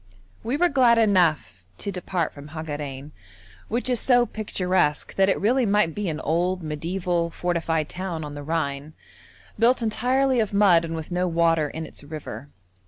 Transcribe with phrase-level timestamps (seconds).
[0.41, 3.11] We were glad enough to depart from Hagarein,
[3.67, 8.33] which is so picturesque that it really might be an old, mediæval, fortified town on
[8.33, 8.93] the Rhine,
[9.59, 12.49] built entirely of mud and with no water in its river.